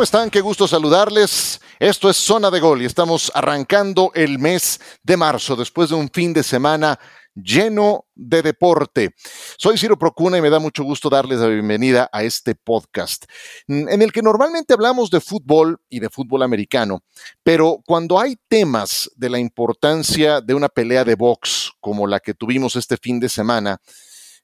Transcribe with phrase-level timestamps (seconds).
[0.00, 0.30] ¿Cómo están?
[0.30, 1.60] Qué gusto saludarles.
[1.78, 6.08] Esto es Zona de Gol y estamos arrancando el mes de marzo después de un
[6.08, 6.98] fin de semana
[7.34, 9.14] lleno de deporte.
[9.58, 13.26] Soy Ciro Procuna y me da mucho gusto darles la bienvenida a este podcast,
[13.68, 17.04] en el que normalmente hablamos de fútbol y de fútbol americano,
[17.42, 22.32] pero cuando hay temas de la importancia de una pelea de box como la que
[22.32, 23.78] tuvimos este fin de semana,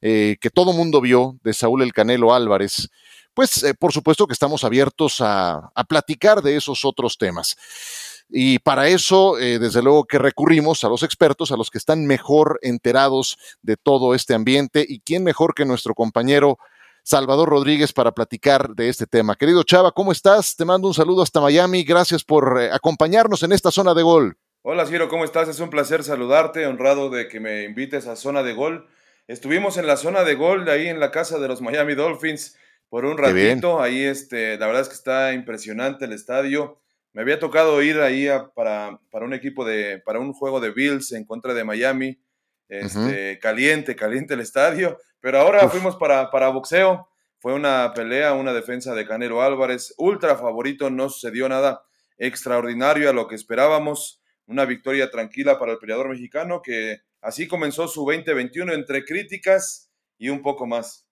[0.01, 2.89] eh, que todo mundo vio de Saúl El Canelo Álvarez,
[3.35, 7.57] pues eh, por supuesto que estamos abiertos a, platicar de esos otros temas.
[8.29, 12.07] Y para eso, eh, desde luego que recurrimos a los expertos, a los que están
[12.07, 14.85] mejor enterados de todo este ambiente.
[14.89, 16.59] ¿Y quién mejor que nuestro compañero
[17.05, 19.37] Salvador Rodríguez para platicar de este tema?
[19.37, 20.57] Querido Chava, ¿cómo estás?
[20.57, 21.85] Te mando un saludo hasta Miami.
[21.85, 24.37] Gracias por acompañarnos en esta zona de gol.
[24.63, 25.49] Hola Ciro, ¿cómo estás?
[25.49, 28.89] Es un placer saludarte, honrado de que me invites a zona de gol.
[29.29, 32.57] Estuvimos en la zona de gol, ahí en la casa de los Miami Dolphins,
[32.89, 33.83] por un ratito.
[33.83, 36.81] Ahí, este, la verdad es que está impresionante el estadio.
[37.13, 41.11] Me había tocado ir ahí para, para, un equipo de, para un juego de Bills
[41.11, 42.21] en contra de Miami.
[42.69, 44.99] Este, Caliente, caliente el estadio.
[45.21, 47.09] Pero ahora fuimos para, para boxeo.
[47.41, 49.93] Fue una pelea, una defensa de Canelo Álvarez.
[49.99, 51.83] Ultra favorito, no sucedió nada
[52.17, 54.23] extraordinario a lo que esperábamos.
[54.47, 60.29] Una victoria tranquila para el peleador mexicano que así comenzó su 2021 entre críticas y
[60.29, 61.05] un poco más.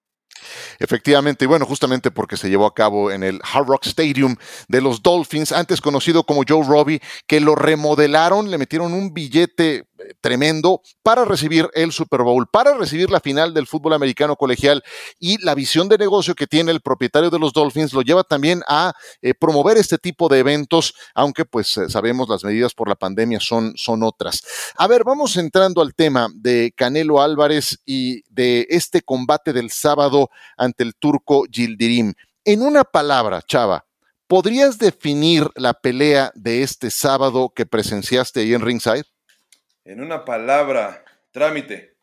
[0.78, 4.36] Efectivamente, y bueno, justamente porque se llevó a cabo en el Hard Rock Stadium
[4.68, 9.84] de los Dolphins, antes conocido como Joe Robbie, que lo remodelaron, le metieron un billete
[10.20, 14.82] tremendo para recibir el Super Bowl, para recibir la final del fútbol americano colegial
[15.18, 18.62] y la visión de negocio que tiene el propietario de los Dolphins lo lleva también
[18.66, 22.94] a eh, promover este tipo de eventos, aunque pues eh, sabemos las medidas por la
[22.94, 24.42] pandemia son, son otras.
[24.76, 30.30] A ver, vamos entrando al tema de Canelo Álvarez y de este combate del sábado
[30.56, 32.14] ante el turco Gildirim.
[32.44, 33.86] En una palabra, Chava,
[34.26, 39.13] ¿podrías definir la pelea de este sábado que presenciaste ahí en Ringside?
[39.84, 41.96] En una palabra, trámite.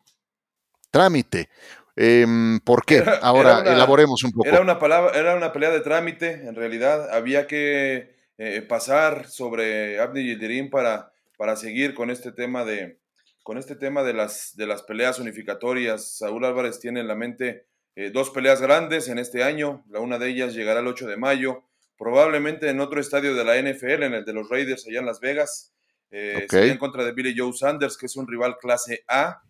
[0.90, 1.48] Trámite.
[1.96, 3.02] Em, ¿Por qué?
[3.22, 4.48] Ahora elaboremos un poco.
[4.48, 7.10] Era una, palabra, era una pelea de trámite, en realidad.
[7.12, 13.00] Había que eh, pasar sobre Abdi Yildirim para, para seguir con este tema de,
[13.42, 16.16] con este tema de las, de las peleas unificatorias.
[16.18, 17.66] Saúl Álvarez tiene en la mente
[17.96, 19.84] eh, dos peleas grandes en este año.
[19.88, 21.64] La una de ellas llegará el 8 de mayo,
[21.98, 25.20] probablemente en otro estadio de la NFL, en el de los Raiders allá en Las
[25.20, 25.72] Vegas.
[26.12, 29.42] Eh, en contra de Billy Joe Sanders, que es un rival clase A.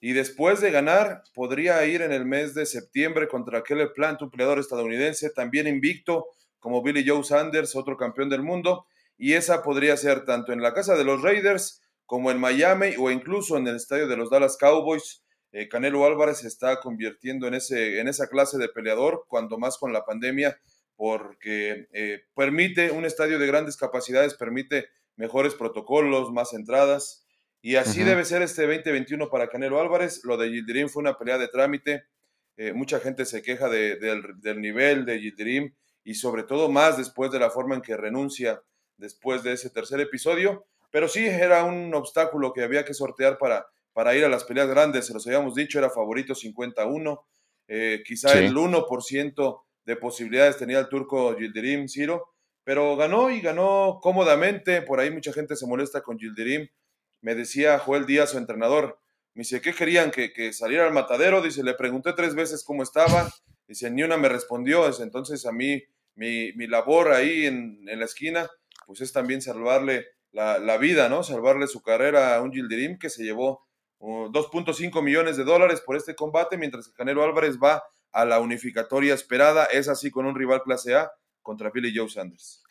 [0.00, 4.30] Y después de ganar, podría ir en el mes de septiembre contra Caleb Plant, un
[4.30, 6.26] peleador estadounidense, también invicto
[6.58, 8.86] como Billy Joe Sanders, otro campeón del mundo.
[9.16, 13.10] Y esa podría ser tanto en la casa de los Raiders como en Miami o
[13.10, 15.22] incluso en el estadio de los Dallas Cowboys.
[15.52, 19.78] Eh, Canelo Álvarez se está convirtiendo en, ese, en esa clase de peleador, cuando más
[19.78, 20.58] con la pandemia,
[20.96, 27.24] porque eh, permite un estadio de grandes capacidades, permite mejores protocolos, más entradas.
[27.62, 30.22] Y así debe ser este 2021 para Canelo Álvarez.
[30.24, 32.04] Lo de Yildirim fue una pelea de trámite.
[32.56, 35.74] Eh, mucha gente se queja del, nivel de Yildirim
[36.04, 38.62] y sobre todo más después de la forma en que renuncia
[38.98, 40.66] después de ese tercer episodio.
[40.90, 44.68] Pero sí era un obstáculo que había que sortear para, para ir a las peleas
[44.68, 45.06] grandes.
[45.06, 47.26] Se los habíamos dicho, era favorito 51.
[47.66, 52.33] Eh, quizá el 1% de posibilidades tenía el turco Yildirim Ciro
[52.64, 54.82] pero ganó y ganó cómodamente.
[54.82, 56.68] Por ahí mucha gente se molesta con Gildirim.
[57.20, 58.98] Me decía Joel Díaz, su entrenador,
[59.34, 60.12] me dice, ¿qué querían?
[60.12, 61.42] ¿Que, saliera al matadero?
[61.42, 63.28] Dice, le pregunté tres veces cómo estaba.
[63.66, 64.86] Dice, ni una me respondió.
[65.02, 65.82] entonces a mí,
[66.14, 68.48] mi, labor ahí en, la esquina,
[68.86, 71.24] pues es también salvarle la, vida, ¿no?
[71.24, 73.66] Salvarle su carrera a un Gildirim que se llevó
[73.98, 79.14] 2.5 millones de dólares por este combate, mientras que Canelo Álvarez va a la unificatoria
[79.14, 79.64] esperada.
[79.64, 81.10] Es así con un rival clase A
[81.44, 82.62] contra Billy Joe Sanders.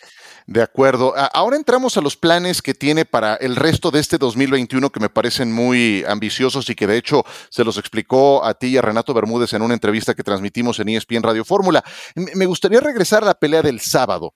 [0.45, 1.13] De acuerdo.
[1.33, 5.09] Ahora entramos a los planes que tiene para el resto de este 2021 que me
[5.09, 9.13] parecen muy ambiciosos y que de hecho se los explicó a ti y a Renato
[9.13, 11.81] Bermúdez en una entrevista que transmitimos en ESPN Radio Fórmula.
[12.15, 14.33] Me gustaría regresar a la pelea del sábado,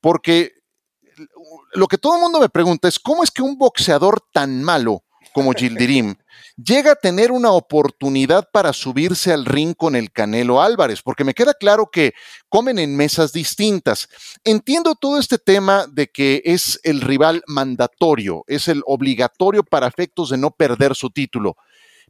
[0.00, 0.52] porque
[1.72, 5.02] lo que todo el mundo me pregunta es cómo es que un boxeador tan malo
[5.38, 6.16] como Gildirim
[6.56, 11.32] llega a tener una oportunidad para subirse al ring con el Canelo Álvarez, porque me
[11.32, 12.12] queda claro que
[12.48, 14.08] comen en mesas distintas.
[14.42, 20.30] Entiendo todo este tema de que es el rival mandatorio, es el obligatorio para efectos
[20.30, 21.56] de no perder su título,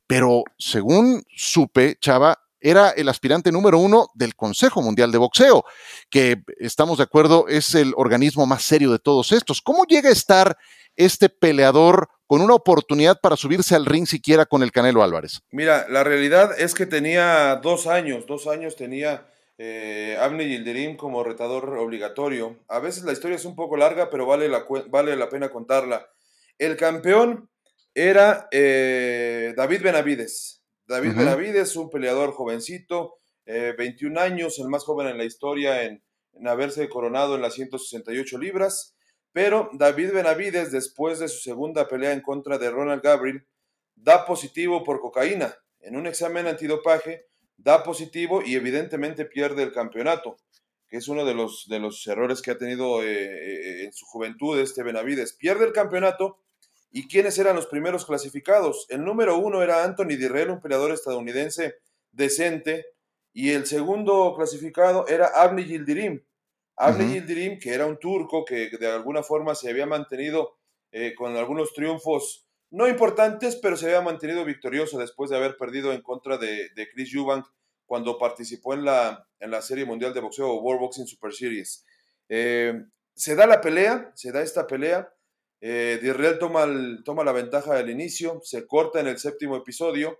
[0.06, 5.66] pero según supe, Chava, era el aspirante número uno del Consejo Mundial de Boxeo,
[6.08, 9.60] que estamos de acuerdo es el organismo más serio de todos estos.
[9.60, 10.56] ¿Cómo llega a estar
[10.98, 15.40] este peleador con una oportunidad para subirse al ring siquiera con el Canelo Álvarez?
[15.50, 21.24] Mira, la realidad es que tenía dos años, dos años tenía eh, Abney Yildirim como
[21.24, 22.58] retador obligatorio.
[22.68, 26.06] A veces la historia es un poco larga, pero vale la, vale la pena contarla.
[26.58, 27.48] El campeón
[27.94, 30.62] era eh, David Benavides.
[30.86, 36.02] David Benavides, un peleador jovencito, 21 años, el más joven en la historia en,
[36.32, 38.97] en haberse coronado en las 168 libras.
[39.32, 43.46] Pero David Benavides, después de su segunda pelea en contra de Ronald Gabriel,
[43.94, 45.54] da positivo por cocaína.
[45.80, 47.26] En un examen antidopaje,
[47.56, 50.38] da positivo y evidentemente pierde el campeonato,
[50.88, 54.06] que es uno de los, de los errores que ha tenido eh, eh, en su
[54.06, 55.34] juventud este Benavides.
[55.34, 56.40] Pierde el campeonato.
[56.90, 58.86] ¿Y quiénes eran los primeros clasificados?
[58.88, 61.74] El número uno era Anthony Dirrell, un peleador estadounidense
[62.12, 62.86] decente,
[63.34, 65.64] y el segundo clasificado era Abni
[66.80, 70.58] Yildirim, Abni Yildirim, que era un turco que de alguna forma se había mantenido
[70.90, 75.92] eh, con algunos triunfos no importantes, pero se había mantenido victorioso después de haber perdido
[75.92, 77.46] en contra de, Chris Eubank
[77.86, 81.86] cuando participó en la, en la Serie Mundial de Boxeo o World Boxing Super Series.
[82.28, 82.74] Eh,
[83.14, 85.10] se da la pelea, se da esta pelea.
[85.60, 86.66] Eh, Dirrell toma,
[87.04, 90.18] toma la ventaja del inicio, se corta en el séptimo episodio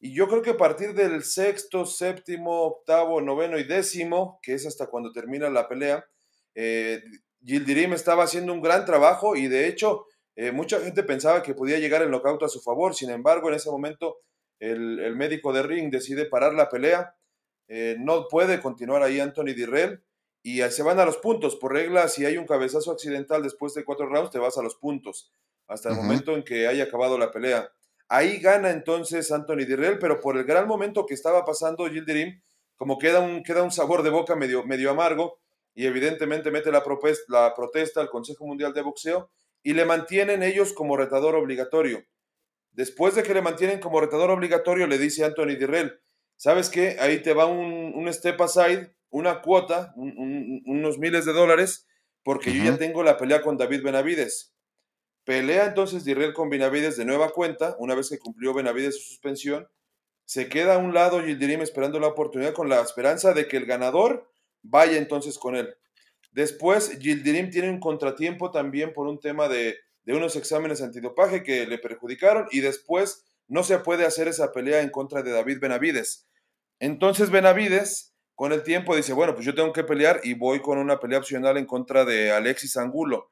[0.00, 4.64] y yo creo que a partir del sexto, séptimo, octavo, noveno y décimo, que es
[4.66, 6.06] hasta cuando termina la pelea,
[6.54, 7.02] eh,
[7.44, 10.06] Gildirim estaba haciendo un gran trabajo y de hecho
[10.36, 12.94] eh, mucha gente pensaba que podía llegar el knockout a su favor.
[12.94, 14.18] Sin embargo, en ese momento
[14.60, 17.16] el, médico de ring decide parar la pelea.
[17.68, 20.02] Eh, no puede continuar ahí Anthony Dirrell
[20.42, 21.56] y se van a los puntos.
[21.56, 24.76] Por regla, si hay un cabezazo accidental después de cuatro rounds, te vas a los
[24.76, 25.32] puntos
[25.66, 27.70] hasta el momento en que haya acabado la pelea.
[28.08, 32.40] Ahí gana entonces Anthony Dirrell, pero por el gran momento que estaba pasando Gildirim,
[32.76, 35.38] como queda un, queda un sabor de boca medio, medio amargo,
[35.74, 36.82] y evidentemente mete la,
[37.28, 39.30] la protesta al Consejo Mundial de Boxeo
[39.62, 42.04] y le mantienen ellos como retador obligatorio.
[42.72, 46.00] Después de que le mantienen como retador obligatorio, le dice Anthony Dirrell,
[46.36, 46.96] ¿sabes qué?
[47.00, 51.86] Ahí te va un, un step aside, una cuota, unos miles de dólares,
[52.22, 54.54] porque yo ya tengo la pelea con David Benavides.
[55.28, 59.68] Pelea entonces Dirrell con Benavides de nueva cuenta, una vez que cumplió Benavides su suspensión.
[60.24, 63.66] Se queda a un lado Yildirim esperando la oportunidad con la esperanza de que el
[63.66, 64.26] ganador
[64.62, 65.76] vaya entonces con él.
[66.32, 71.66] Después, Yildirim tiene un contratiempo también por un tema de, de unos exámenes antidopaje que
[71.66, 76.26] le perjudicaron y después no se puede hacer esa pelea en contra de David Benavides.
[76.80, 80.78] Entonces Benavides, con el tiempo, dice, bueno, pues yo tengo que pelear y voy con
[80.78, 83.30] una pelea opcional en contra de Alexis Angulo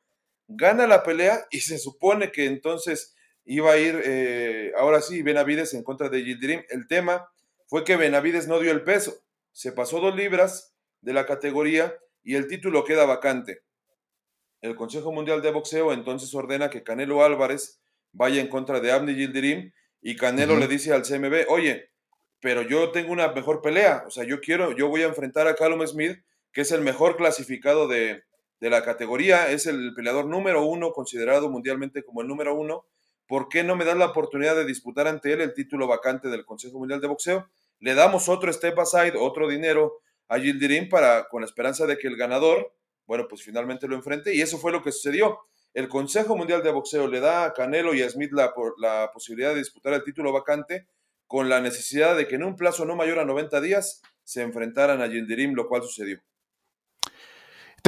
[0.49, 3.15] gana la pelea y se supone que entonces
[3.45, 6.63] iba a ir, eh, ahora sí, Benavides en contra de Gildirim.
[6.69, 7.29] El tema
[7.67, 9.15] fue que Benavides no dio el peso,
[9.53, 13.63] se pasó dos libras de la categoría y el título queda vacante.
[14.61, 17.81] El Consejo Mundial de Boxeo entonces ordena que Canelo Álvarez
[18.13, 21.91] vaya en contra de Abni Gildirim y Canelo le dice al CMB, oye,
[22.41, 25.55] pero yo tengo una mejor pelea, o sea, yo quiero, yo voy a enfrentar a
[25.55, 26.19] Callum Smith,
[26.53, 28.25] que es el mejor clasificado de,
[28.61, 32.87] de la categoría, es el peleador número uno, considerado mundialmente como el número uno.
[33.27, 36.45] ¿Por qué no me das la oportunidad de disputar ante él el título vacante del
[36.45, 37.51] Consejo Mundial de Boxeo?
[37.81, 42.09] Le damos otro step aside, otro dinero a Gildirim para, con la esperanza de que
[42.09, 42.73] el ganador,
[43.07, 44.35] bueno, pues finalmente lo enfrente.
[44.35, 45.41] Y eso fue lo que sucedió.
[45.75, 49.51] El Consejo Mundial de Boxeo le da a Canelo y a Smith la, la posibilidad
[49.51, 50.87] de disputar el título vacante
[51.27, 55.03] con la necesidad de que en un plazo no mayor a 90 días se enfrentaran
[55.03, 56.21] a Gildirim, lo cual sucedió.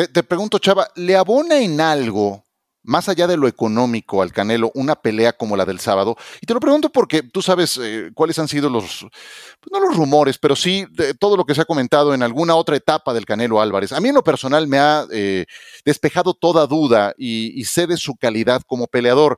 [0.07, 2.45] Te, pregunto, Chava, ¿le abona en algo,
[2.85, 6.17] más allá de lo económico al Canelo, una pelea como la del sábado?
[6.40, 9.00] Y te lo pregunto porque tú sabes eh, cuáles han sido los,
[9.59, 12.55] pues no los rumores, pero sí de todo lo que se ha comentado en alguna
[12.55, 13.90] otra etapa del Canelo Álvarez.
[13.90, 15.47] A mí en lo personal me ha eh,
[15.85, 19.37] despejado toda duda y, sé de su calidad como peleador,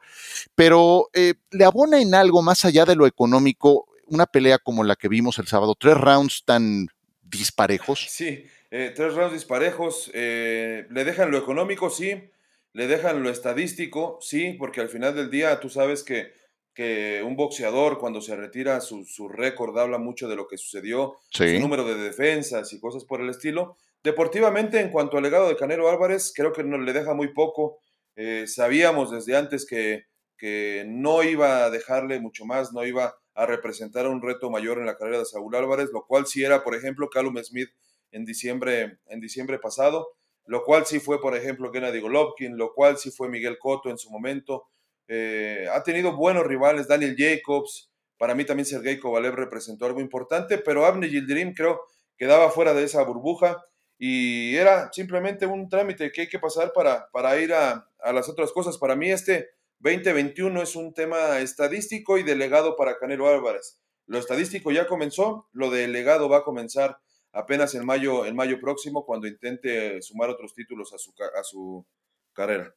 [0.55, 4.95] pero eh, ¿le abona en algo más allá de lo económico una pelea como la
[4.95, 5.75] que vimos el sábado?
[5.75, 6.89] Tres rounds tan
[7.23, 8.05] disparejos.
[8.11, 12.31] Sí, eh, tres rounds disparejos, eh, le dejan lo económico, sí,
[12.73, 16.33] le dejan lo estadístico, sí, porque al final del día tú sabes que,
[16.73, 21.17] que un boxeador cuando se retira su, su récord habla mucho de lo que sucedió,
[21.31, 23.77] su número de defensas y cosas por el estilo.
[24.05, 27.81] Deportivamente, en cuanto al legado de Canelo Álvarez, creo que no, le deja muy poco.
[28.15, 30.07] Eh, sabíamos desde antes que,
[30.39, 34.87] que no iba a dejarle mucho más, no iba a representar un reto mayor en
[34.87, 37.71] la carrera de Saúl Álvarez, lo cual sí era, por ejemplo, Callum Smith
[38.13, 40.09] en diciembre, en diciembre pasado,
[40.47, 43.99] lo cual sí fue, por ejemplo, Gennady Golovkin, lo cual sí fue Miguel Cotto en
[43.99, 44.67] su momento.
[45.09, 47.91] Eh, ha tenido buenos rivales, Daniel Jacobs,
[48.21, 51.81] para mí también Sergei Kovalev representó algo importante, pero Abne Yildirim creo
[52.19, 53.65] quedaba fuera de esa burbuja
[53.97, 58.29] y era simplemente un trámite que hay que pasar para, para ir a, a las
[58.29, 58.77] otras cosas.
[58.77, 59.49] Para mí este
[59.79, 63.81] 2021 es un tema estadístico y delegado para Canelo Álvarez.
[64.05, 66.99] Lo estadístico ya comenzó, lo delegado va a comenzar
[67.33, 71.85] apenas en mayo, en mayo próximo cuando intente sumar otros títulos a su, a su
[72.33, 72.75] carrera.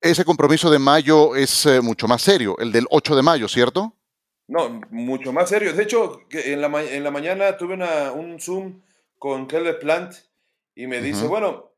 [0.00, 3.96] Ese compromiso de mayo es eh, mucho más serio, el del 8 de mayo, ¿cierto?
[4.46, 5.72] No, mucho más serio.
[5.72, 8.82] De hecho, en la, en la mañana tuve una, un Zoom
[9.18, 10.14] con Caleb Plant
[10.74, 11.72] y me dice, bueno,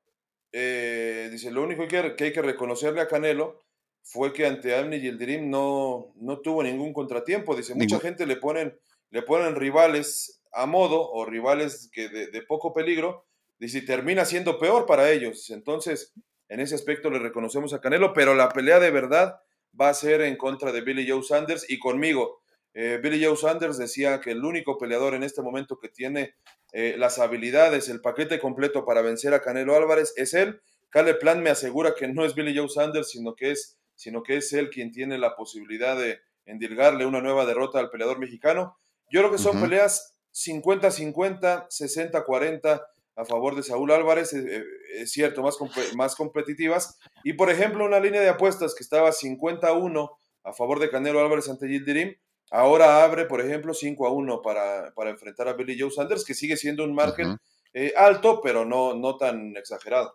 [0.50, 3.62] eh, dice, lo único que, hay que reconocerle a Canelo
[4.02, 7.54] fue que ante Abney y el Dream no, no tuvo ningún contratiempo.
[7.54, 8.76] Dice, mucha gente le ponen,
[9.10, 13.26] le ponen rivales a modo o rivales que de, poco peligro,
[13.58, 15.50] dice, termina siendo peor para ellos.
[15.50, 16.14] Entonces,
[16.48, 19.38] en ese aspecto le reconocemos a Canelo, pero la pelea de verdad
[19.78, 22.40] va a ser en contra de Billy Joe Sanders y conmigo.
[22.72, 26.34] Eh, Billy Joe Sanders decía que el único peleador en este momento que tiene
[26.72, 30.60] eh, las habilidades, el paquete completo para vencer a Canelo Álvarez es él.
[30.88, 34.38] Caleb Plan me asegura que no es Billy Joe Sanders, sino que es, sino que
[34.38, 38.78] es él quien tiene la posibilidad de endilgarle una nueva derrota al peleador mexicano.
[39.10, 42.82] Yo creo que son peleas 50-50, 60-40
[43.18, 44.62] a favor de Saúl Álvarez, eh,
[44.94, 45.56] es cierto, más,
[45.96, 46.98] más competitivas.
[47.24, 50.10] Y por ejemplo, una línea de apuestas que estaba 51
[50.44, 52.14] a favor de Canelo Álvarez ante Gildirim,
[52.50, 56.34] Ahora abre, por ejemplo, 5 a 1 para, para, enfrentar a Billy Joe Sanders, que
[56.34, 57.38] sigue siendo un margen
[57.74, 60.14] eh, alto, pero no, no tan exagerado.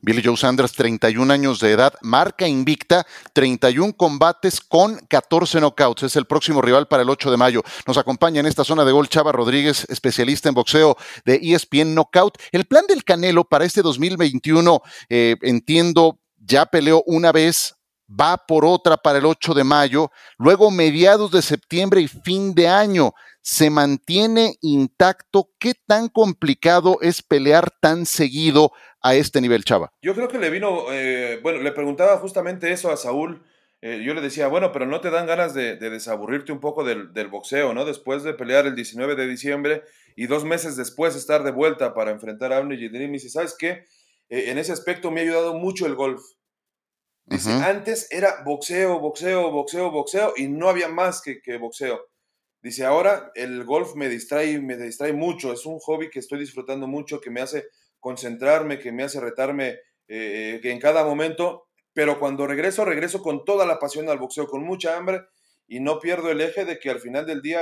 [0.00, 6.04] Billy Joe Sanders, 31 años de edad, marca invicta, 31 combates con 14 knockouts.
[6.04, 7.62] Es el próximo rival para el 8 de mayo.
[7.86, 12.38] Nos acompaña en esta zona de gol Chava Rodríguez, especialista en boxeo de ESPN Knockout.
[12.52, 17.74] El plan del Canelo para este 2021, eh, entiendo, ya peleó una vez
[18.08, 22.68] va por otra para el 8 de mayo, luego mediados de septiembre y fin de
[22.68, 23.12] año.
[23.42, 25.50] ¿Se mantiene intacto?
[25.58, 29.92] ¿Qué tan complicado es pelear tan seguido a este nivel, Chava?
[30.02, 33.42] Yo creo que le vino, eh, bueno, le preguntaba justamente eso a Saúl.
[33.80, 37.28] Eh, yo le decía, bueno, pero no te dan ganas de, desaburrirte un poco del,
[37.28, 37.84] boxeo, ¿no?
[37.84, 39.82] Después de pelear el 19 de diciembre
[40.16, 43.54] y dos meses después estar de vuelta para enfrentar a Abner y y dice, ¿sabes
[43.56, 43.84] qué?
[44.28, 46.22] Eh, en ese aspecto me ha ayudado mucho el golf
[47.30, 52.00] Dice, antes era boxeo, boxeo, boxeo, boxeo y no había más que, que, boxeo.
[52.62, 56.86] Dice, ahora el golf me distrae, me distrae mucho, es un hobby que estoy disfrutando
[56.86, 57.66] mucho, que me hace
[58.00, 59.78] concentrarme, que me hace retarme
[60.08, 64.62] eh, en cada momento, pero cuando regreso, regreso con toda la pasión al boxeo, con
[64.62, 65.22] mucha hambre
[65.66, 67.60] y no pierdo el eje de que al final del día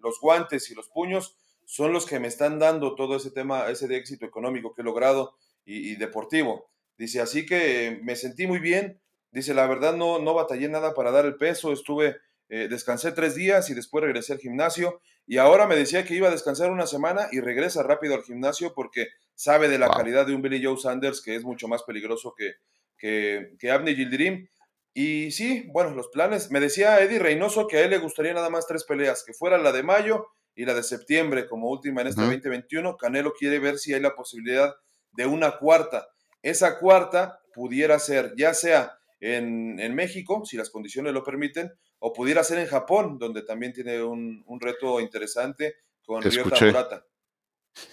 [0.00, 1.36] los guantes y los puños
[1.66, 4.84] son los que me están dando todo ese tema, ese de éxito económico que he
[4.84, 5.34] logrado
[5.64, 6.68] y deportivo.
[6.96, 9.00] Dice, así que me sentí muy bien.
[9.30, 12.16] Dice, la verdad no, no batallé nada para dar el peso, estuve,
[12.48, 15.00] eh, descansé tres días y después regresé al gimnasio.
[15.26, 18.74] Y ahora me decía que iba a descansar una semana y regresa rápido al gimnasio
[18.74, 22.34] porque sabe de la calidad de un Billy Joe Sanders que es mucho más peligroso
[22.36, 22.54] que,
[22.98, 24.46] que, que Abney Gildirim.
[24.92, 26.50] Y sí, bueno, los planes.
[26.50, 29.58] Me decía Eddie Reynoso que a él le gustaría nada más tres peleas, que fuera
[29.58, 32.96] la de mayo y la de septiembre como última en este 2021.
[32.96, 34.74] Canelo quiere ver si hay la posibilidad
[35.12, 36.08] de una cuarta
[36.44, 42.44] esa cuarta pudiera ser ya sea en, México, si las condiciones lo permiten, o pudiera
[42.44, 47.06] ser en Japón, donde también tiene un, reto interesante con Ryota Murata.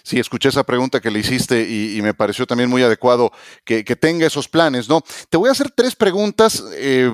[0.04, 3.32] Sí, escuché esa pregunta que le hiciste y, me pareció también muy adecuado
[3.64, 5.02] que, tenga esos planes, ¿no?
[5.30, 7.12] Te voy a hacer tres preguntas eh,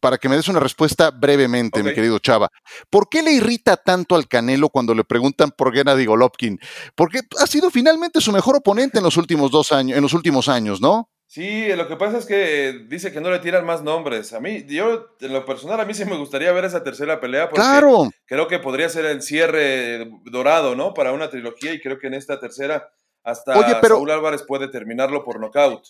[0.00, 2.48] para que me des una respuesta brevemente, mi querido Chava.
[2.88, 6.58] ¿Por qué le irrita tanto al Canelo cuando le preguntan por Gennady Golovkin?
[6.94, 10.48] Porque ha sido finalmente su mejor oponente en los últimos dos años, en los últimos
[10.48, 11.10] años, ¿no?
[11.28, 14.32] Sí, lo que pasa es que dice que no le tiran más nombres.
[14.32, 17.48] A mí, yo, en lo personal, a mí sí me gustaría ver esa tercera pelea
[17.48, 18.08] porque claro.
[18.26, 20.94] creo que podría ser el cierre dorado, ¿no?
[20.94, 22.90] Para una trilogía y creo que en esta tercera
[23.24, 25.84] hasta Oye, Saúl Álvarez puede terminarlo por nocaut.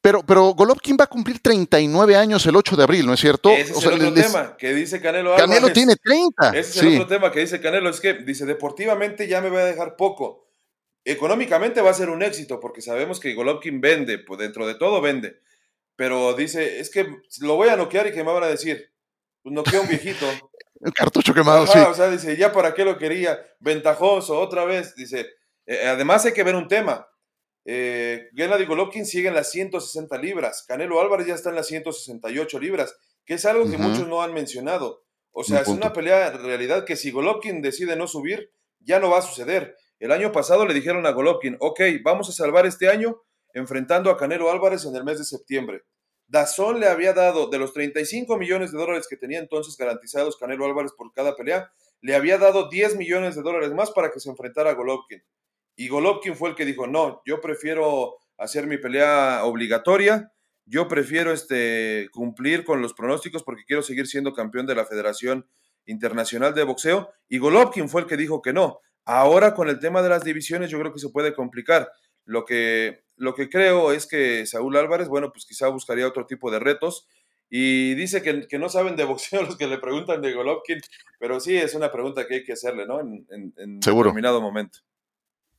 [0.00, 3.50] Pero, pero Golovkin va a cumplir 39 años el 8 de abril, ¿no es cierto?
[3.50, 5.46] Ese es el otro tema que dice Canelo Álvarez.
[5.46, 6.48] Canelo tiene 30.
[6.50, 9.60] Ese es el otro tema que dice Canelo, es que dice, deportivamente ya me voy
[9.60, 10.44] a dejar poco.
[11.04, 15.00] Económicamente va a ser un éxito, porque sabemos que Golovkin vende, pues dentro de todo
[15.00, 15.40] vende.
[15.96, 17.06] Pero dice, es que
[17.40, 18.92] lo voy a noquear y que me van a decir,
[19.42, 20.26] pues noquea un viejito.
[20.80, 21.78] el cartucho quemado, sí.
[21.78, 24.94] O sea, dice, ya para qué lo quería, ventajoso, otra vez.
[24.94, 25.26] Dice,
[25.66, 27.06] eh, además hay que ver un tema
[27.64, 30.64] eh, Gennady Golovkin sigue en las 160 libras.
[30.68, 34.34] Canelo Álvarez ya está en las 168 libras, que es algo que muchos no han
[34.34, 35.04] mencionado.
[35.30, 39.10] O sea, es una pelea en realidad que si Golovkin decide no subir, ya no
[39.10, 39.76] va a suceder.
[39.98, 43.22] El año pasado le dijeron a Golovkin, ok, vamos a salvar este año
[43.52, 45.82] enfrentando a Canelo Álvarez en el mes de septiembre.
[46.26, 50.64] Dazón le había dado, de los 35 millones de dólares que tenía entonces garantizados Canelo
[50.64, 51.70] Álvarez por cada pelea,
[52.00, 55.22] le había dado 10 millones de dólares más para que se enfrentara a Golovkin.
[55.76, 60.32] Y Golovkin fue el que dijo, no, yo prefiero hacer mi pelea obligatoria,
[60.66, 65.46] yo prefiero este, cumplir con los pronósticos porque quiero seguir siendo campeón de la Federación
[65.86, 67.10] Internacional de Boxeo.
[67.28, 68.80] Y Golovkin fue el que dijo que no.
[69.04, 71.90] Ahora con el tema de las divisiones yo creo que se puede complicar.
[72.24, 76.50] Lo que, lo que creo es que Saúl Álvarez, bueno, pues quizá buscaría otro tipo
[76.50, 77.06] de retos.
[77.50, 80.80] Y dice que, que no saben de boxeo los que le preguntan de Golovkin,
[81.18, 83.00] pero sí es una pregunta que hay que hacerle, ¿no?
[83.00, 84.80] En, en, determinado momento.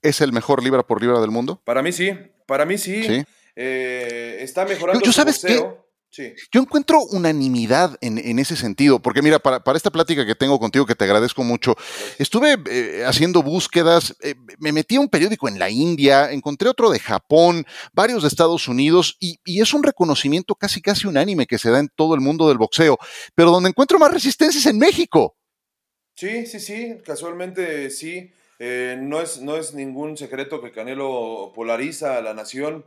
[0.02, 1.62] ¿Es el mejor libra por libra del mundo?
[1.64, 2.12] Para mí sí,
[2.46, 3.24] para mí sí.
[3.56, 5.85] Eh, está mejorando yo, sabes boxeo.
[6.52, 10.96] Yo encuentro unanimidad en, ese sentido, porque mira, para, esta plática que tengo contigo, que
[10.96, 11.76] te agradezco mucho,
[12.18, 16.90] estuve eh, haciendo búsquedas, eh, me metí a un periódico en la India, encontré otro
[16.90, 21.72] de Japón, varios de Estados Unidos, y, es un reconocimiento casi casi unánime que se
[21.72, 22.98] da en todo el mundo del boxeo,
[23.34, 25.36] pero donde encuentro más resistencia es en México.
[26.16, 28.32] Sí, sí, sí, casualmente sí.
[28.58, 32.86] Eh, no, es, no es ningún secreto que Canelo polariza a la nación.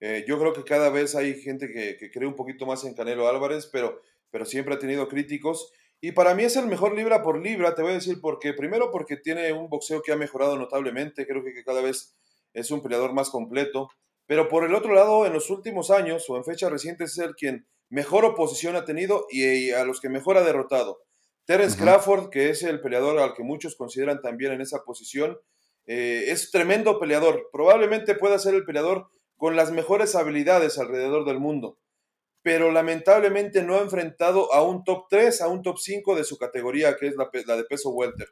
[0.00, 3.28] Eh, yo creo que cada vez hay gente que, cree un poquito más en Canelo
[3.28, 5.72] Álvarez, pero, pero siempre ha tenido críticos.
[6.00, 8.52] Y para mí es el mejor libra por libra, te voy a decir por qué.
[8.52, 12.14] Primero porque tiene un boxeo que ha mejorado notablemente, creo que cada vez
[12.52, 13.88] es un peleador más completo.
[14.26, 17.34] Pero por el otro lado, en los últimos años o en fechas recientes es el
[17.34, 20.98] quien mejor oposición ha tenido y, a los que mejor ha derrotado.
[21.44, 25.38] Terence Crawford, que es el peleador al que muchos consideran también en esa posición,
[25.86, 27.50] eh, es tremendo peleador.
[27.52, 29.08] Probablemente pueda ser el peleador
[29.44, 31.78] con las mejores habilidades alrededor del mundo,
[32.40, 36.38] pero lamentablemente no ha enfrentado a un top 3, a un top 5 de su
[36.38, 38.28] categoría, que es la, de peso welter.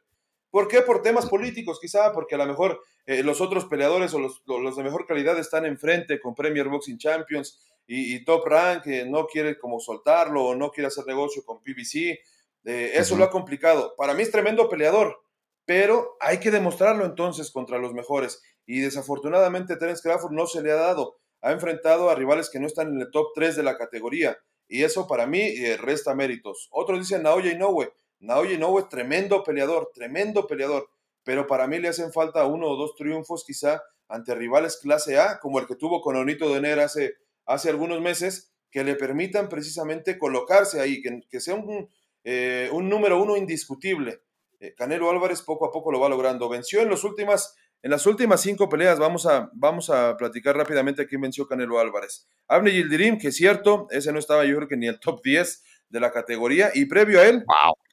[0.49, 0.81] ¿Por qué?
[0.81, 4.42] Por temas políticos, quizá, porque a lo mejor eh, los otros peleadores o los,
[4.75, 9.81] de mejor calidad están enfrente con Premier Boxing Champions y, Top Rank, no quiere como
[9.81, 12.19] soltarlo o no quiere hacer negocio con PBC.
[12.65, 13.93] Eh, eso lo ha complicado.
[13.99, 15.21] Para mí es tremendo peleador,
[15.67, 20.72] pero hay que demostrarlo entonces contra los mejores y desafortunadamente Terence Crawford no se le
[20.72, 21.16] ha dado.
[21.40, 24.84] Ha enfrentado a rivales que no están en el top 3 de la categoría y
[24.84, 26.68] eso para mí eh, resta méritos.
[26.70, 27.92] Otros dicen Naoya Inoue.
[28.20, 30.88] Naoya Inoue es tremendo peleador, tremendo peleador,
[31.25, 35.40] pero para mí le hacen falta uno o dos triunfos quizá ante rivales clase A,
[35.40, 40.18] como el que tuvo con Onito de hace, hace algunos meses, que le permitan precisamente
[40.18, 41.90] colocarse ahí, que, sea un,
[42.25, 44.22] eh, un número uno indiscutible.
[44.58, 46.48] Eh, Canelo Álvarez poco a poco lo va logrando.
[46.48, 51.06] Venció en las últimas en las últimas cinco peleas, vamos a, vamos a platicar rápidamente
[51.06, 52.28] quién venció Canelo Álvarez.
[52.47, 55.62] Abner Yildirim, que es cierto, ese no estaba yo creo que ni el top 10
[55.88, 56.71] de la categoría.
[56.75, 57.45] Y previo a él,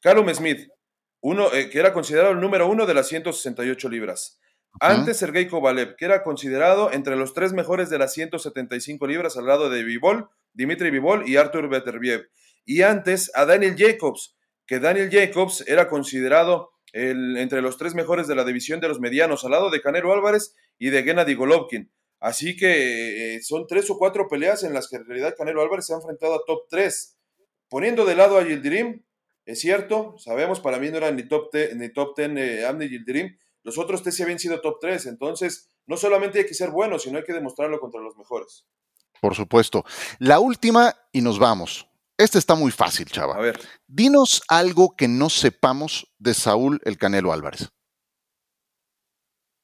[0.02, 0.70] Callum Smith,
[1.22, 4.40] uno, eh, que era considerado el número uno de las 168 libras.
[4.80, 9.48] Antes Sergei Kovalev, que era considerado entre los tres mejores de las 175 libras al
[9.48, 12.30] lado de Vivol, Dimitri Vivol y Arthur Beterbiev.
[12.64, 18.36] Y antes a Daniel Jacobs, que Daniel Jacobs era considerado entre los tres mejores de
[18.36, 21.92] la división de los medianos, al lado de Canelo Álvarez y de Gennady Golovkin.
[22.20, 25.86] Así que eh, son tres o cuatro peleas en las que en realidad Canelo Álvarez
[25.86, 27.18] se ha enfrentado a top 3.
[27.70, 29.04] Poniendo de lado a Yildirim,
[29.46, 32.90] es cierto, sabemos, para mí no eran ni top 10 ni top ten, eh, Amni
[32.90, 36.72] Yildirim, los otros tres sí habían sido top 3, entonces no solamente hay que ser
[36.72, 38.66] buenos, sino hay que demostrarlo contra los mejores.
[39.22, 39.84] Por supuesto.
[40.20, 41.89] La última y nos vamos.
[42.20, 43.36] Este está muy fácil, chava.
[43.36, 43.58] A ver.
[43.88, 47.70] Dinos algo que no sepamos de Saúl el Canelo Álvarez.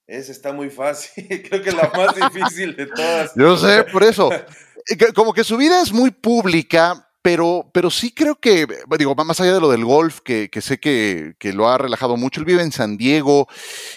[0.07, 1.25] Ese está muy fácil.
[1.49, 3.33] Creo que es la más difícil de todas.
[3.35, 4.31] Yo sé, por eso.
[4.31, 9.41] Eh, como que su vida es muy pública, pero, pero sí creo que, digo, más
[9.41, 12.71] allá de lo del golf, que, sé que, lo ha relajado mucho, él vive en
[12.71, 13.49] San Diego,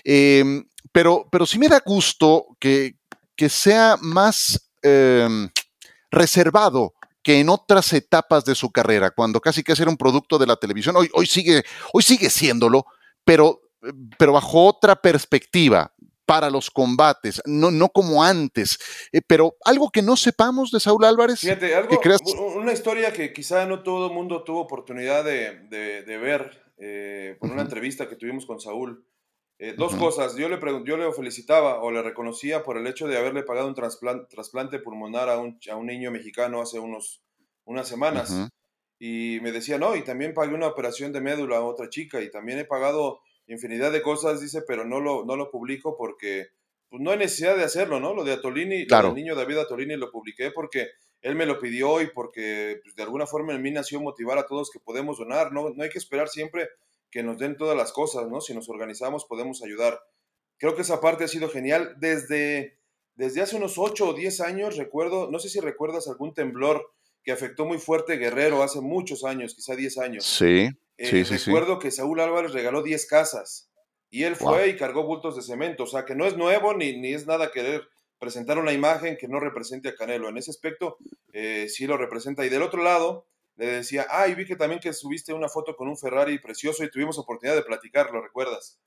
[0.02, 2.96] em, pero, pero sí me da gusto que,
[3.36, 5.50] que sea más em,
[6.10, 10.46] reservado que en otras etapas de su carrera, cuando casi que era un producto de
[10.46, 12.87] la televisión, hoy, hoy, sigue, hoy sigue siéndolo,
[13.24, 13.61] pero,
[14.18, 15.92] pero bajo otra perspectiva
[16.28, 18.78] para los combates, no, no como antes,
[19.12, 21.40] eh, pero algo que no sepamos de Saúl Álvarez.
[21.40, 21.72] Fíjate,
[22.54, 27.62] una historia que quizá no todo el mundo tuvo oportunidad de, ver eh, por una
[27.62, 29.07] entrevista que tuvimos con Saúl.
[29.60, 33.18] Eh, dos cosas, yo le, yo le felicitaba o le reconocía por el hecho de
[33.18, 37.24] haberle pagado un trasplante, pulmonar a un, a un, niño mexicano hace unos,
[37.64, 38.48] unas semanas.
[39.00, 42.30] Y me decía, no, y también pagué una operación de médula a otra chica y
[42.30, 46.48] también he pagado infinidad de cosas, dice, pero no lo, no lo publico porque
[46.88, 48.14] pues, no hay necesidad de hacerlo, ¿no?
[48.14, 50.88] Lo de Atolini, el niño David Atolini lo publiqué porque
[51.20, 54.46] él me lo pidió y porque pues, de alguna forma en mí nació motivar a
[54.46, 55.70] todos que podemos donar, ¿no?
[55.70, 56.68] No hay que esperar siempre
[57.10, 58.40] que nos den todas las cosas, ¿no?
[58.40, 60.00] Si nos organizamos podemos ayudar.
[60.58, 61.94] Creo que esa parte ha sido genial.
[61.98, 62.78] Desde,
[63.14, 66.92] desde hace unos 8 o 10 años, recuerdo, no sé si recuerdas algún temblor
[67.22, 70.24] que afectó muy fuerte Guerrero hace muchos años, quizá 10 años.
[70.24, 70.68] Sí,
[70.98, 71.36] sí, eh, sí.
[71.46, 73.70] Recuerdo que Saúl Álvarez regaló 10 casas
[74.10, 75.84] y él fue y cargó bultos de cemento.
[75.84, 79.28] O sea, que no es nuevo ni, ni es nada querer presentar una imagen que
[79.28, 80.28] no represente a Canelo.
[80.28, 80.96] En ese aspecto,
[81.32, 82.44] eh, sí lo representa.
[82.44, 83.26] Y del otro lado,
[83.58, 86.84] le decía, ah, y vi que también que subiste una foto con un Ferrari precioso
[86.84, 88.78] y tuvimos oportunidad de platicar, ¿lo recuerdas?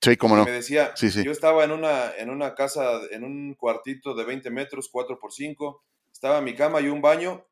[0.00, 0.44] Sí, cómo no.
[0.44, 1.24] Me decía, sí, sí.
[1.24, 5.32] yo estaba en una, en una casa, en un cuartito de 20 metros, 4 por
[5.32, 7.44] 5, estaba mi cama y un baño.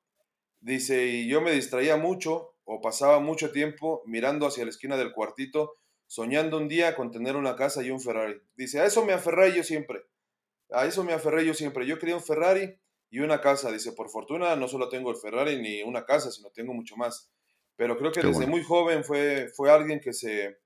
[0.60, 5.12] Dice, y yo me distraía mucho o pasaba mucho tiempo mirando hacia la esquina del
[5.12, 5.74] cuartito,
[6.06, 8.40] soñando un día con tener una casa y un Ferrari.
[8.54, 10.04] Dice, a eso me aferré yo siempre.
[10.70, 11.86] A eso me aferré yo siempre.
[11.86, 12.78] Yo quería un Ferrari
[13.11, 13.71] y una casa.
[13.71, 17.31] Dice, por fortuna no solo tengo el Ferrari ni una casa, sino tengo mucho más.
[17.77, 20.59] Pero creo que desde muy joven fue, fue alguien que se,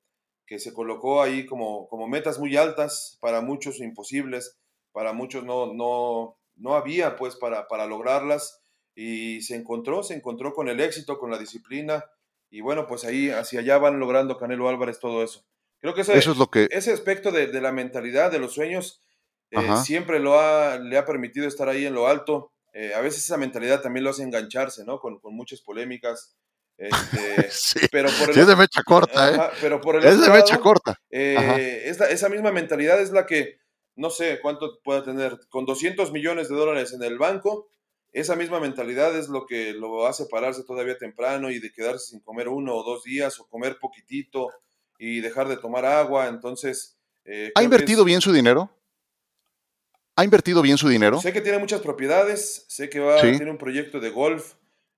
[0.47, 4.59] que se colocó ahí como, como metas muy altas, para muchos imposibles,
[4.93, 8.63] para muchos no, no, no había pues para, para lograrlas
[8.95, 12.05] y se encontró, se encontró con el éxito, con la disciplina
[12.51, 15.45] y bueno, pues ahí hacia allá van logrando Canelo Álvarez todo eso.
[15.81, 16.69] Creo que ese, eso es lo que...
[16.71, 19.03] ese aspecto de, de la mentalidad, de los sueños,
[19.53, 22.53] eh, siempre lo ha, le ha permitido estar ahí en lo alto.
[22.73, 24.99] Eh, a veces esa mentalidad también lo hace engancharse, ¿no?
[24.99, 26.35] Con, con muchas polémicas.
[26.79, 29.35] Este, sí, pero por el, sí es de mecha corta, ¿eh?
[29.35, 30.97] Ajá, pero por el es de mecha corta.
[31.11, 33.59] eh, esa, esa misma mentalidad es la que,
[33.95, 37.69] no sé cuánto pueda tener, con 200 millones de dólares en el banco,
[38.13, 42.21] esa misma mentalidad es lo que lo hace pararse todavía temprano y de quedarse sin
[42.21, 44.49] comer uno o dos días o comer poquitito
[44.99, 46.29] y dejar de tomar agua.
[46.29, 48.71] Entonces, eh, ¿ha invertido es- bien su dinero?
[50.17, 51.19] ¿Ha invertido bien su dinero?
[51.21, 53.37] Sé que tiene muchas propiedades, sé que va, Sí.
[53.37, 54.55] tiene un proyecto de golf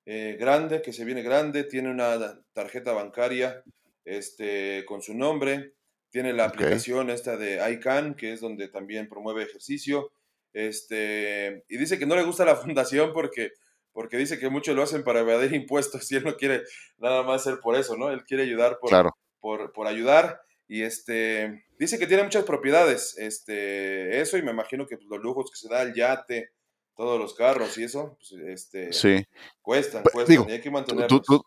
[0.06, 3.62] eh, grande, que se viene grande, tiene una tarjeta bancaria
[4.04, 5.74] este, con su nombre,
[6.10, 6.50] tiene la Ok.
[6.54, 10.10] aplicación esta de ICANN, que es donde también promueve ejercicio,
[10.52, 13.52] este, y dice que no le gusta la fundación porque,
[13.92, 16.62] porque dice que muchos lo hacen para evadir impuestos y él no quiere
[16.98, 18.10] nada más ser por eso, ¿no?
[18.10, 19.16] Él quiere ayudar por, Claro.
[19.40, 20.40] por, por ayudar.
[20.66, 25.20] Y este, dice que tiene muchas propiedades, este, eso, y me imagino que pues, los
[25.20, 26.52] lujos que se da el yate,
[26.96, 29.24] todos los carros y eso, pues, este, Sí.
[29.60, 31.08] cuestan, cuestan, digo, y hay que mantenerlos.
[31.08, 31.44] tú- tú-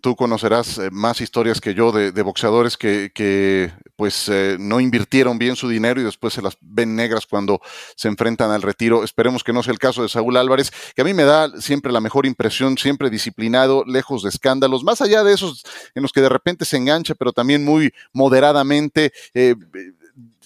[0.00, 5.38] tú conocerás eh, más historias que yo de, boxeadores que, que, pues eh, no invirtieron
[5.38, 7.60] bien su dinero y después se las ven negras cuando
[7.96, 9.02] se enfrentan al retiro.
[9.04, 11.92] Esperemos que no sea el caso de Saúl Álvarez, que a mí me da siempre
[11.92, 16.20] la mejor impresión, siempre disciplinado, lejos de escándalos, más allá de esos en los que
[16.20, 19.12] de repente se engancha, pero también muy moderadamente.
[19.34, 19.56] eh,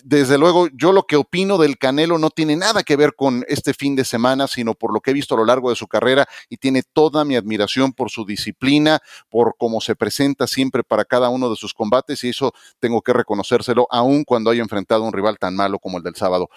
[0.05, 3.73] desde luego, yo lo que opino del Canelo no tiene nada que ver con este
[3.75, 6.27] fin de semana, sino por lo que he visto a lo largo de su carrera
[6.49, 11.29] y tiene toda mi admiración por su disciplina, por cómo se presenta siempre para cada
[11.29, 15.13] uno de sus combates y eso tengo que reconocérselo, aun cuando haya enfrentado a un
[15.13, 16.49] rival tan malo como el del sábado.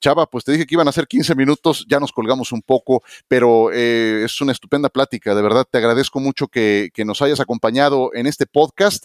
[0.00, 3.02] Chava, pues te dije que iban a ser 15 minutos, ya nos colgamos un poco,
[3.28, 8.12] pero eh, es una estupenda plática, de verdad te agradezco mucho que, nos hayas acompañado
[8.14, 9.04] en este podcast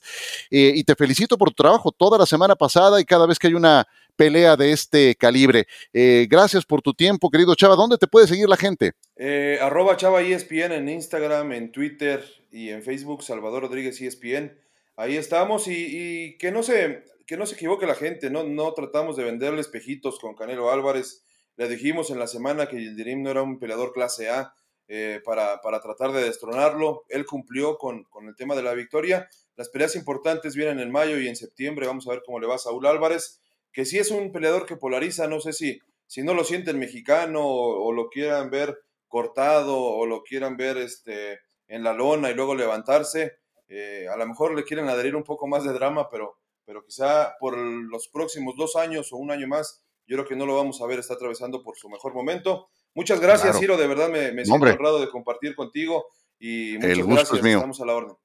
[0.52, 3.48] eh, y te felicito por tu trabajo toda la semana pasada y cada vez que
[3.48, 3.88] hay una
[4.19, 5.65] pelea de este calibre.
[5.93, 7.77] Eh, gracias por tu tiempo, querido Chava.
[7.77, 8.91] ¿Dónde te puede seguir la gente?
[9.15, 14.60] Eh, arroba Chava ESPN en Instagram, en Twitter y en Facebook, Salvador Rodríguez ESPN.
[14.97, 19.15] Ahí estamos y, que, no se, que no se equivoque la gente, no, no tratamos
[19.15, 21.23] de venderle espejitos con Canelo Álvarez.
[21.55, 24.53] Le dijimos en la semana que Yildirim no era un peleador clase A
[24.89, 27.05] eh, para, para tratar de destronarlo.
[27.08, 29.29] Él cumplió con, con el tema de la victoria.
[29.55, 31.88] Las peleas importantes vienen en mayo y en septiembre.
[31.88, 33.39] Vamos a ver cómo le va a Saúl Álvarez,
[33.71, 35.27] que sí es un peleador que polariza.
[35.27, 38.77] No sé si, si no lo siente el mexicano o, o lo quieran ver
[39.10, 43.38] cortado o lo quieran ver este, en la lona y luego levantarse.
[43.67, 47.36] Eh, a lo mejor le quieren adherir un poco más de drama, pero, pero quizá
[47.39, 50.82] por los próximos dos años o un año más, yo creo que no lo vamos
[50.82, 52.69] a ver, está atravesando por su mejor momento.
[52.95, 53.60] Muchas gracias, Claro.
[53.60, 56.08] Ciro, de verdad me, siento honrado de compartir contigo
[56.39, 57.58] y muchas El gusto gracias, es mío.
[57.58, 58.15] estamos a la orden.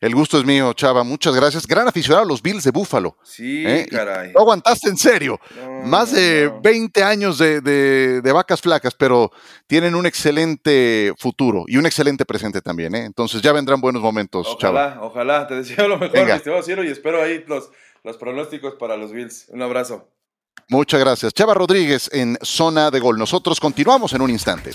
[0.00, 1.02] El gusto es mío, Chava.
[1.04, 1.66] Muchas gracias.
[1.66, 3.16] Gran aficionado a los Bills de Búfalo.
[3.24, 3.86] Sí, ¿eh?
[3.90, 4.32] Caray.
[4.32, 5.40] Lo aguantaste en serio.
[5.56, 6.60] No, Más de no.
[6.60, 9.30] 20 años de, de- de vacas flacas, pero
[9.66, 12.94] tienen un excelente futuro y un excelente presente también.
[12.94, 13.04] ¿eh?
[13.04, 14.96] Entonces ya vendrán buenos momentos, Chava.
[14.98, 17.70] Ojalá, ojalá, te deseo lo mejor, mi estimado Ciro, y espero ahí los,
[18.04, 19.46] los pronósticos para los Bills.
[19.48, 20.08] Un abrazo.
[20.68, 21.32] Muchas gracias.
[21.32, 23.18] Chava Rodríguez en Zona de Gol.
[23.18, 24.72] Nosotros continuamos en un instante.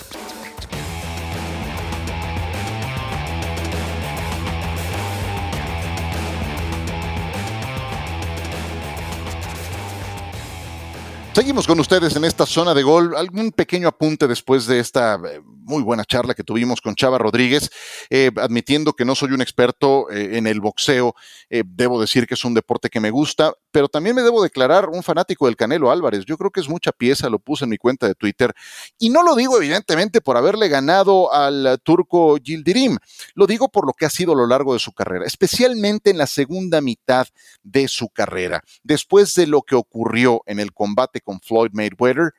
[11.34, 13.16] Seguimos con ustedes en esta zona de gol.
[13.16, 17.70] Algún pequeño apunte después de esta eh, muy buena charla que tuvimos con Chava Rodríguez,
[18.10, 21.14] eh, admitiendo que no soy un experto eh, en el boxeo.
[21.50, 24.88] eh, debo decir que es un deporte que me gusta, pero también me debo declarar
[24.88, 26.24] un fanático del Canelo Álvarez.
[26.26, 28.52] Yo creo que es mucha pieza, lo puse en mi cuenta de Twitter.
[28.98, 32.98] Y no lo digo evidentemente por haberle ganado al turco Gildirim,
[33.34, 36.18] lo digo por lo que ha sido a lo largo de su carrera, especialmente en
[36.18, 37.26] la segunda mitad
[37.62, 38.62] de su carrera.
[38.82, 42.32] Después de lo que ocurrió en el combate con Floyd Mayweather,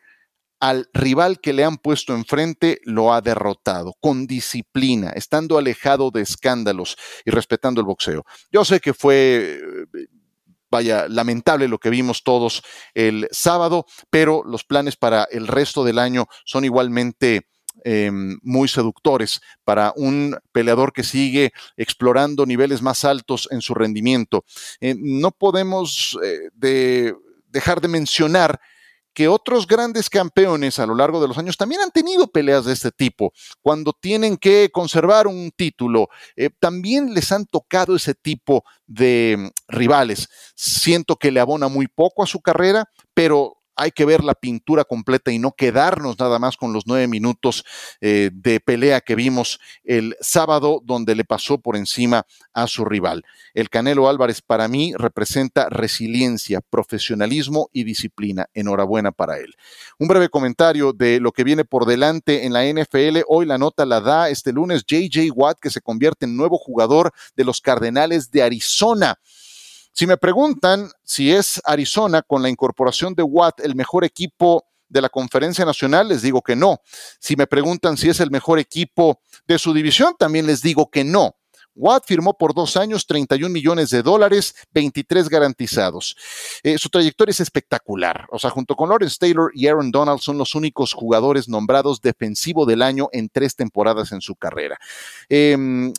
[0.64, 6.22] al rival que le han puesto enfrente lo ha derrotado con disciplina, estando alejado de
[6.22, 6.96] escándalos
[7.26, 8.24] y respetando el boxeo.
[8.50, 9.60] Yo sé que fue
[9.94, 10.08] eh,
[10.72, 16.00] vaya, lamentable lo que vimos todos el sábado, pero los planes para el resto del
[16.00, 17.50] año son igualmente
[17.84, 24.46] em, muy seductores para un peleador que sigue explorando niveles más altos en su rendimiento.
[24.80, 27.14] Eh, no podemos eh,
[27.50, 28.62] dejar de mencionar
[29.14, 32.74] que otros grandes campeones a lo largo de los años también han tenido peleas de
[32.74, 33.34] este tipo.
[33.62, 39.48] Cuando tienen que conservar un título, eh, también les han tocado ese tipo de mm,
[39.68, 40.30] rivales.
[40.56, 44.84] Siento que le abona muy poco a su carrera, pero hay que ver la pintura
[44.84, 47.66] completa y no quedarnos nada más con los nueve minutos
[48.02, 53.24] eh, de pelea que vimos el sábado, donde le pasó por encima a su rival.
[53.54, 58.48] El Canelo Álvarez para mí representa resiliencia, profesionalismo y disciplina.
[58.54, 59.56] Enhorabuena para él.
[59.98, 63.22] Un breve comentario de lo que viene por delante en la NFL.
[63.28, 67.12] Hoy la nota la da este lunes JJ Watt, que se convierte en nuevo jugador
[67.36, 69.20] de los Cardenales de Arizona.
[69.94, 75.02] Si me preguntan si es Arizona con la incorporación de Watt el mejor equipo de
[75.02, 76.82] la conferencia nacional, les digo que no.
[77.20, 81.04] Si me preguntan si es el mejor equipo de su división, también les digo que
[81.04, 81.36] no.
[81.76, 86.16] Watt firmó por dos años 31 millones de dólares, 23 garantizados.
[86.64, 88.28] Eh, su trayectoria es espectacular.
[88.32, 92.66] O sea, junto con Lawrence Taylor y Aaron Donald son los únicos jugadores nombrados defensivo
[92.66, 94.80] del año en tres temporadas en su carrera.
[95.30, 95.94] Eh,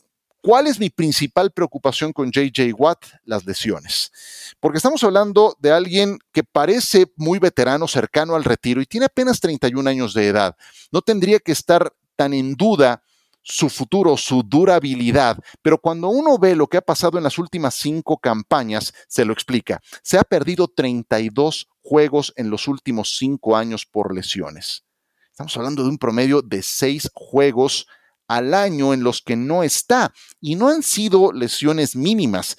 [0.45, 3.07] ¿Cuál es mi principal preocupación con JJ Watt?
[3.25, 4.13] Las lesiones.
[4.61, 9.41] Porque estamos hablando de alguien que parece muy veterano, cercano al retiro y tiene apenas
[9.41, 10.55] 31 años de edad.
[10.93, 13.03] No tendría que estar tan en duda
[13.41, 17.77] su futuro, su durabilidad, pero cuando uno ve lo que ha pasado en las últimas
[17.77, 19.81] cinco campañas, se lo explica.
[20.03, 24.85] Se ha perdido 32 juegos en los últimos cinco años por lesiones.
[25.31, 27.87] Estamos hablando de un promedio de seis juegos
[28.29, 32.57] al año en los que no está y no han sido lesiones mínimas.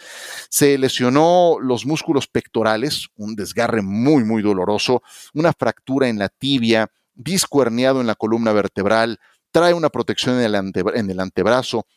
[0.50, 5.02] Se lesionó los músculos pectorales, un desgarre muy, muy doloroso,
[5.34, 9.20] una fractura en la tibia, disco herniado en la columna vertebral,
[9.52, 11.88] trae una protección en el, en el antebrazo,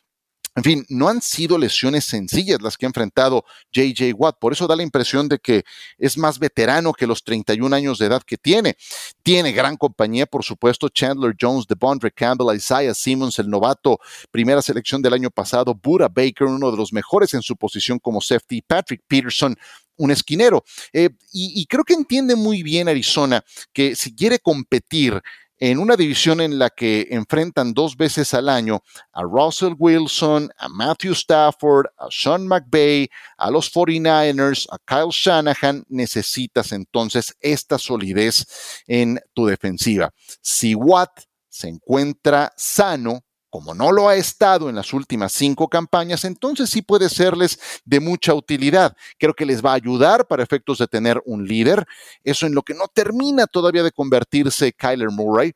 [0.55, 4.37] en fin, no han sido lesiones sencillas las que ha enfrentado JJ Watt.
[4.39, 5.63] Por eso da la impresión de que
[5.97, 8.75] es más veterano que los 31 años de edad que tiene.
[9.23, 13.99] Tiene gran compañía, por supuesto, Chandler Jones, DeBondre Campbell, Isaiah Simmons, el novato,
[14.31, 18.19] primera selección del año pasado, Buda Baker, uno de los mejores en su posición como
[18.19, 19.55] safety, Patrick Peterson,
[19.99, 20.63] un esquinero.
[20.93, 25.21] Eh, y, creo que entiende muy bien Arizona que si quiere competir
[25.59, 30.69] en una división en la que enfrentan dos veces al año a Russell Wilson, a
[30.69, 38.45] Matthew Stafford, a Sean McVay, a los 49ers, a Kyle Shanahan, necesitas entonces esta solidez
[38.87, 40.11] en tu defensiva.
[40.41, 46.23] Si Watt se encuentra sano, como no lo ha estado en las últimas cinco campañas,
[46.25, 48.95] entonces sí puede serles de mucha utilidad.
[49.17, 51.85] Creo que les va a ayudar para efectos de tener un líder,
[52.23, 55.53] eso en lo que no termina todavía de convertirse Kyler Murray.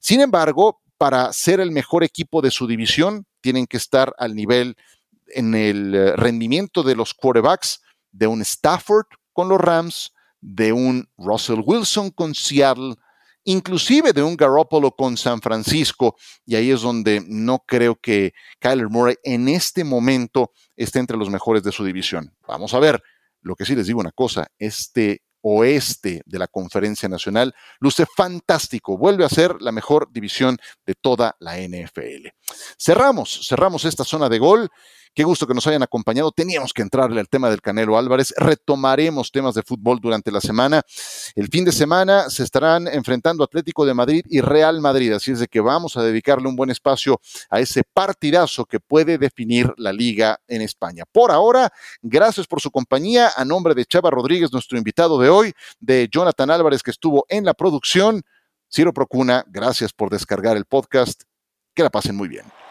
[0.00, 4.76] Sin embargo, para ser el mejor equipo de su división, tienen que estar al nivel
[5.26, 7.80] en el eh, rendimiento de los quarterbacks
[8.12, 12.96] de un Stafford con los Rams, de un Russell Wilson con Seattle,
[13.44, 18.88] inclusive de un Garoppolo con San Francisco, y ahí es donde no creo que Kyler
[18.88, 22.34] Murray en este momento esté entre los mejores de su división.
[22.46, 23.02] Vamos a ver,
[23.40, 28.96] lo que sí les digo una cosa, este oeste de la conferencia nacional luce fantástico,
[28.96, 32.28] vuelve a ser la mejor división de toda la NFL.
[32.78, 34.70] Cerramos, cerramos esta zona de gol
[35.14, 36.32] Qué gusto que nos hayan acompañado.
[36.32, 38.32] Teníamos que entrarle al tema del Canelo Álvarez.
[38.34, 40.80] Retomaremos temas de fútbol durante la semana.
[41.34, 45.12] El fin de semana se estarán enfrentando Atlético de Madrid y Real Madrid.
[45.12, 47.20] Así es de que vamos a dedicarle un buen espacio
[47.50, 51.04] a ese partidazo que puede definir la liga en España.
[51.12, 51.70] Por ahora,
[52.00, 53.32] gracias por su compañía.
[53.36, 57.44] A nombre de Chava Rodríguez, nuestro invitado de hoy, de Jonathan Álvarez, que estuvo en
[57.44, 58.22] la producción.
[58.72, 61.24] Ciro Procuna, gracias por descargar el podcast.
[61.74, 62.61] Que la pasen muy bien.